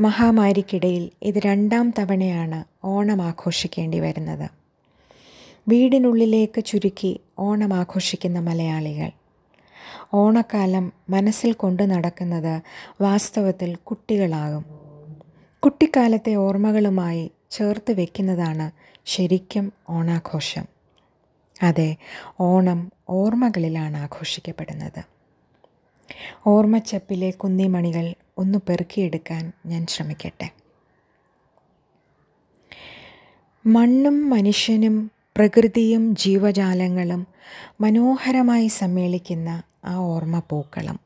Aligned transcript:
മഹാമാരിക്കിടയിൽ 0.00 1.10
ഇത് 1.22 1.38
രണ്ടാം 1.38 1.92
തവണയാണ് 1.98 2.64
ഓണം 2.84 3.22
ആഘോഷിക്കേണ്ടി 3.22 4.00
വരുന്നത്. 4.00 4.50
വീടിനുള്ളിലേക്ക് 5.68 6.64
ചുരുക്കി 6.64 7.20
ഓണം 7.38 7.74
ആഘോഷിക്കുന്ന 7.74 8.38
മലയാളികൾ. 8.38 9.10
ഓണക്കാലം 10.14 10.92
മനസ്സിൽ 11.10 11.52
കൊണ്ടു 11.52 11.82
നടക്കുന്നത് 11.82 12.62
വാസ്തവത്തിൽ 13.00 13.74
കുട്ടികളാകും. 13.74 14.64
കുട്ടിക്കാലത്തെ 15.62 16.34
ഓർമ്മകളുമായി 16.34 17.30
ചേർത്ത് 17.50 17.92
വയ്ക്കുന്നതാണ് 17.92 18.70
ശരിക്കും 19.06 19.72
ഓണാഘോഷം. 19.90 20.64
അതെ 21.62 21.96
ഓണം 22.40 22.92
ഓർമ്മകളിലാണ് 23.08 23.96
ആഘോഷിക്കപ്പെടുന്നത്. 23.96 25.02
ഓർമ്മച്ചപ്പിലെ 26.46 27.30
കുന്നിമണികൾ 27.30 28.14
ഒന്ന് 28.40 28.58
പെറുക്കിയെടുക്കാൻ 28.68 29.52
ഞാൻ 29.66 29.86
ശ്രമിക്കട്ടെ. 29.86 30.50
മണ്ണും 33.66 34.30
മനുഷ്യനും 34.30 35.10
പ്രകൃതിയും 35.36 36.16
ജീവജാലങ്ങളും 36.16 37.26
മനോഹരമായി 37.80 38.66
സമ്മേളിക്കുന്ന 38.66 39.62
ആ 39.84 39.94
ഓർമ്മ 39.96 40.38
പൂക്കളം 40.50 40.98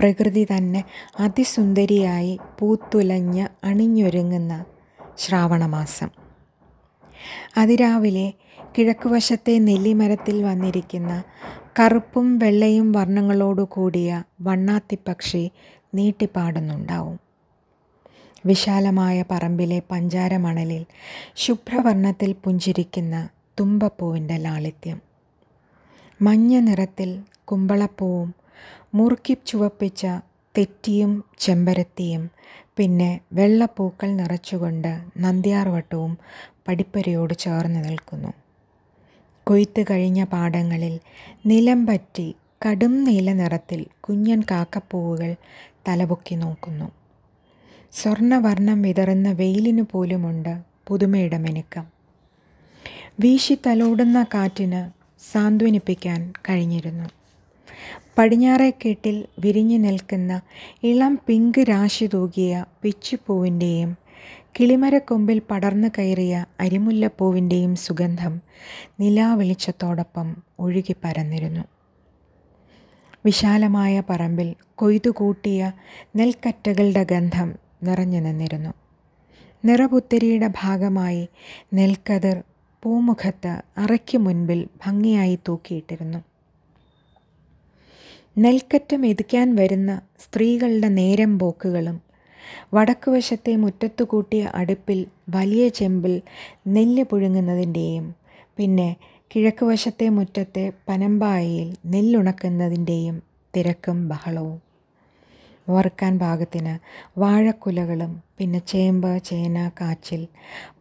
പ്രകൃതി 0.00 0.44
തന്നെ 0.44 0.84
അതിസുന്ദരിയായി 1.20 2.38
പൂത്തുലഞ്ഞ് 2.58 3.48
അണിഞ്ഞൊരുങ്ങുന്ന 3.64 4.64
ശ്രാവണമാസം. 5.18 6.10
അതിരാവിലെ 7.56 8.32
കിഴക്കുവശത്തെ 8.78 9.58
നെല്ലിമരത്തിൽ 9.58 10.42
വന്നിരിക്കുന്ന 10.42 11.12
കറുപ്പും 11.78 12.38
വെള്ളയും 12.38 12.92
വർണങ്ങളോടു 12.92 13.62
കൂടിയ 13.62 14.22
വണ്ണാത്തിപ്പക്ഷി 14.40 15.50
നീട്ടിപ്പാടുന്നുണ്ടാവും. 15.94 17.18
വിശാലമായ 18.46 19.24
പറമ്പിലെ 19.30 19.82
പഞ്ചാരമണലിൽ 19.90 20.86
ശുഭ്രവർണത്തിൽ 21.34 22.32
പുഞ്ചിരിക്കുന്ന 22.44 23.28
തുമ്പപ്പൂവിന്റെ 23.60 24.36
ലാളിത്യം. 24.36 25.00
മഞ്ഞ 26.22 26.60
നിറത്തിൽ 26.60 27.22
കുമ്പളപ്പൂവും 27.44 28.34
മുറുക്കി 28.94 29.36
ചുവപ്പിച്ച 29.46 30.06
തെറ്റിയും 30.56 31.24
ചെമ്പരത്തിയും 31.38 32.30
പിന്നെ 32.76 33.20
വെള്ളപ്പൂക്കൾ 33.32 34.10
നിറച്ചുകൊണ്ട് 34.10 34.92
നന്ദ്യാർവട്ടവും 35.16 36.18
പടിപ്പരയോട് 36.68 37.34
ചേർന്ന് 37.34 37.88
നിൽക്കുന്നു. 37.88 38.45
കൊയ്ത്ത് 39.46 39.82
കഴിഞ്ഞ 39.90 40.24
പാടങ്ങളിൽ 40.24 41.00
നിലം 41.46 41.86
പറ്റി 41.86 42.34
കടും 42.66 43.04
നീല 43.04 43.32
നിറത്തിൽ 43.32 43.86
കുഞ്ഞൻ 44.00 44.40
കാക്കപ്പൂവുകൾ 44.50 45.34
തലപൊക്കി 45.88 46.34
നോക്കുന്നു. 46.34 46.90
സ്വർണവർണം 47.92 48.82
വിതറുന്ന 48.82 49.32
വെയിലിനു 49.32 49.82
പോലുമുണ്ട് 49.92 50.58
പുതുമയുടെ 50.88 51.38
മിനുക്കം. 51.38 51.86
വീശി 53.20 53.58
തലോടുന്ന 53.66 54.22
കാറ്റിന് 54.22 54.90
സാന്ത്വനിപ്പിക്കാൻ 55.32 56.32
കഴിഞ്ഞിരുന്നു. 56.48 57.08
പടിഞ്ഞാറേക്കെട്ടിൽ 58.18 59.24
വിരിഞ്ഞു 59.38 59.78
നിൽക്കുന്ന 59.78 60.40
ഇളം 60.82 61.18
പിങ്ക് 61.26 61.60
രാശി 61.60 62.06
തൂകിയ 62.06 62.64
പിച്ചിപ്പൂവിന്റെയും 62.82 63.96
കിളിമരക്കൊമ്പിൽ 64.60 65.42
പടർന്നു 65.50 65.88
കയറിയ 65.88 66.46
അരിമുല്ലപ്പൂവിന്റെയും 66.60 67.76
സുഗന്ധം 67.76 68.40
നിലാവെളിച്ചത്തോടൊപ്പം 69.00 70.36
ഒഴുകി 70.60 70.96
പരന്നിരുന്നു. 71.04 71.60
വിശാലമായ 73.26 74.02
പറമ്പിൽ 74.10 74.54
കൊയ്തുകൂട്ടിയ 74.74 75.72
നെൽക്കറ്റകളുടെ 76.16 77.06
ഗന്ധം 77.10 77.54
നിറഞ്ഞു 77.82 78.20
നിന്നിരുന്നു. 78.20 78.70
നിറപുത്തരിയുടെ 79.64 80.46
ഭാഗമായി 80.46 81.28
നെൽക്കതിർ 81.74 82.42
പൂമുഖത്ത് 82.82 83.62
അറയ്ക്ക് 83.78 84.18
മുൻപിൽ 84.18 84.68
ഭംഗിയായി 84.86 85.38
തൂക്കിയിട്ടിരുന്നു. 85.48 86.18
നെൽക്കറ്റ 88.38 88.94
മെതിക്കാൻ 88.94 89.54
വരുന്ന 89.54 90.00
സ്ത്രീകളുടെ 90.18 90.88
നേരം 90.88 91.38
പോക്കുകളും 91.38 92.05
വടക്കുവശത്തെ 92.74 93.56
മുറ്റത്തു 93.56 94.04
കൂട്ടിയ 94.04 94.50
അടുപ്പിൽ 94.54 95.06
വലിയ 95.30 95.68
ചെമ്പിൽ 95.68 96.22
നെല്ല് 96.66 97.02
പുഴുങ്ങുന്നതിന്റെയും 97.02 98.14
പിന്നെ 98.56 98.96
കിഴക്കുവശത്തെ 99.34 100.08
മുറ്റത്തെ 100.08 100.72
പനമ്പായയിൽ 100.88 101.76
നെല്ലുണക്കുന്നതിന്റെയും 101.86 103.22
തിരക്കും 103.56 104.08
ബഹളവും. 104.08 104.60
വറുക്കാൻ 105.68 106.18
പാകത്തിന് 106.18 106.78
വാഴക്കുലകളും 107.20 108.22
പിന്നെ 108.38 108.58
ചേമ്പ് 108.58 109.22
ചേന 109.24 109.70
കാച്ചിൽ 109.80 110.28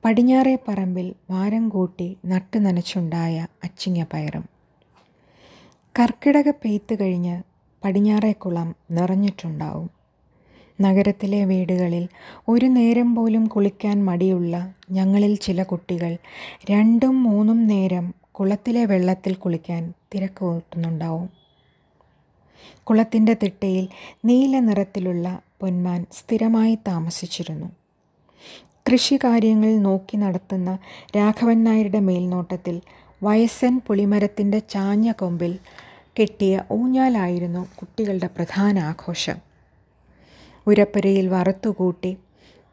പടിഞ്ഞാറേ 0.06 0.58
പറമ്പിൽ 0.68 1.16
വാരം 1.32 1.70
കൂട്ടി 1.70 2.18
നട്ടു 2.26 2.58
നനച്ചുണ്ടായ 2.58 3.48
അച്ചിങ്ങ 3.64 4.04
പയറും. 4.04 4.46
കർക്കിടക 6.00 6.50
പെയ്ത്ത് 6.50 7.00
കഴിഞ്ഞ് 7.00 7.44
പടിഞ്ഞാറേ 7.84 8.32
കുളം 8.32 8.76
നിറഞ്ഞിട്ടുണ്ടാവും. 8.92 9.95
നഗരത്തിലെ 10.82 11.46
വീടുകളിൽ 11.46 12.08
ഒരു 12.50 12.66
നേരം 12.66 13.16
പോലും 13.16 13.46
കുളിക്കാൻ 13.46 14.06
മടിയുള്ള 14.06 14.74
ഞങ്ങളിൽ 14.92 15.36
ചില 15.36 15.64
കുട്ടികൾ 15.64 16.18
രണ്ടും 16.72 17.24
മൂന്നും 17.24 17.68
നേരം 17.68 18.14
കുളത്തിലെ 18.32 18.86
വെള്ളത്തിൽ 18.86 19.34
കുളിക്കാൻ 19.34 19.94
തിരക്ക് 20.16 20.40
കൂട്ടുന്നുണ്ടാവും. 20.40 21.30
കുളത്തിന്റെ 22.84 23.34
തിട്ടയിൽ 23.44 23.88
നീല 24.26 24.60
നിറത്തിലുള്ള 24.60 25.42
പൊന്മാൻ 25.62 26.06
സ്ഥിരമായി 26.14 26.76
താമസിച്ചിരുന്നു. 26.76 27.68
കൃഷികാര്യങ്ങൾ 28.90 29.78
നോക്കി 29.78 30.18
നടത്തുന്ന 30.18 30.78
രാഘവൻ 31.16 31.64
നായരുടെ 31.64 32.00
മേൽനോട്ടത്തിൽ 32.00 32.82
വയസ്സൻ 33.24 33.82
പുളിമരത്തിന്റെ 33.88 34.60
ചാഞ്ഞ 34.60 35.12
കൊമ്പിൽ 35.12 35.58
കെട്ടിയ 36.20 36.64
ഊഞ്ഞാലായിരുന്നു 36.72 37.68
കുട്ടികളുടെ 37.76 38.28
പ്രധാന 38.28 38.80
ആഘോഷം. 38.80 39.55
ഉരപ്പുരയിൽ 40.68 41.28
വറുത്തുകൂട്ടി 41.28 42.18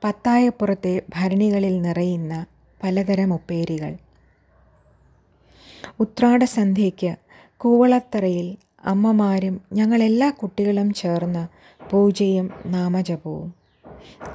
പത്തായപ്പുറത്തെ 0.05 1.03
ഭരണികളിൽ 1.09 1.83
നിറയുന്ന 1.83 2.47
പലതരം 2.83 3.35
ഉപ്പേരികൾ. 3.35 3.97
ഉത്രാടസന്ധ്യയ്ക്ക് 6.01 7.17
കൂവളത്തറയിൽ 7.57 8.57
അമ്മമാരും 8.85 9.61
ഞങ്ങളെല്ലാ 9.73 10.31
കുട്ടികളും 10.31 10.93
ചേർന്ന് 10.93 11.49
പൂജയും 11.91 12.51
നാമജപവും. 12.67 13.55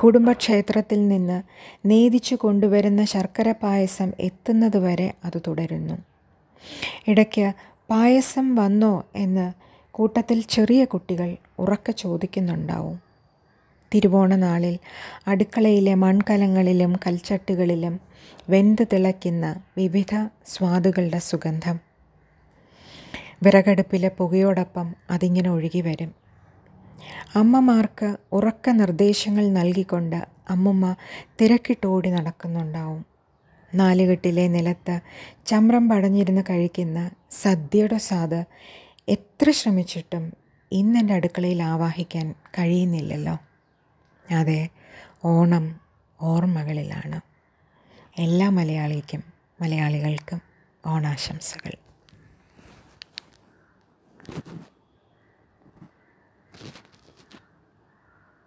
കുടുംബക്ഷേത്രത്തിൽ 0.03 1.07
നിന്ന് 1.07 1.41
നേതിച്ചു 1.85 2.35
കൊണ്ടുവരുന്ന 2.35 3.05
ശർക്കര 3.05 3.51
പായസം 3.51 4.11
എത്തുന്നതുവരെ 4.19 5.13
അത് 5.25 5.41
തുടരുന്നു. 5.47 5.93
ഇടയ്ക്ക് 7.07 7.53
പായസം 7.89 8.55
വന്നോ 8.55 9.03
എന്ന് 9.15 9.53
കൂട്ടത്തിൽ 9.91 10.41
ചെറിയ 10.41 10.85
കുട്ടികൾ 10.85 11.35
ഉറക്ക 11.59 11.91
ചോദിക്കുന്നുണ്ടാവും. 11.91 13.06
തിരുവോണ 13.93 14.35
നാളിൽ 14.35 14.79
അടുക്കളയിലെ 15.27 15.93
മൺകലങ്ങളിലും 15.93 16.95
കൽച്ചട്ടുകളിലും 17.07 17.99
വെന്ത് 18.49 18.87
തിളയ്ക്കുന്ന 18.93 19.61
വിവിധ 19.77 20.13
സ്വാദുകളുടെ 20.45 21.19
സുഗന്ധം. 21.19 21.77
വിറകടുപ്പിലെ 23.43 24.11
പുകയോടൊപ്പം 24.17 24.95
അതിങ്ങനെ 25.09 25.49
ഒഴുകി 25.49 25.81
വരും. 25.81 26.11
അമ്മമാർക്ക് 27.35 28.15
ഉറക്ക 28.31 28.69
നിർദ്ദേശങ്ങൾ 28.69 29.47
നൽകിക്കൊണ്ട് 29.49 30.27
അമ്മുമ്മ 30.49 30.95
തിരക്കിട്ടോടി 31.41 32.09
നടക്കുന്നുണ്ടാവും. 32.09 33.05
നാലുകെട്ടിലെ 33.75 34.47
നിലത്ത് 34.47 34.99
ചമ്രം 35.45 35.89
പടഞ്ഞിരുന്ന് 35.89 36.41
കഴിക്കുന്ന 36.49 36.99
സദ്യയുടെ 37.31 37.97
സ്വാദ് 37.97 38.43
എത്ര 39.07 39.51
ശ്രമിച്ചിട്ടും 39.51 40.23
ഇന്നെന്റെ 40.71 41.13
അടുക്കളയിൽ 41.13 41.61
ആവാഹിക്കാൻ 41.63 42.31
കഴിയുന്നില്ലല്ലോ. 42.59 43.35
അതെ 44.31 44.69
ഓണം 45.23 45.79
ഓർമ്മകളിലാണ്. 46.21 47.21
എല്ലാ 48.17 48.49
മലയാളിക്കും 48.49 49.23
മലയാളികൾക്കും 49.61 50.41
ഓണാശംസകൾ. 50.85 51.75